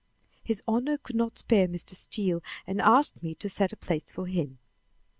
His 0.43 0.63
Honor 0.67 0.97
could 0.97 1.15
not 1.15 1.37
spare 1.37 1.67
Mr. 1.67 1.93
Steele 1.95 2.41
and 2.65 2.81
asked 2.81 3.21
me 3.21 3.35
to 3.35 3.47
set 3.47 3.71
a 3.71 3.77
place 3.77 4.09
for 4.11 4.25
him." 4.25 4.57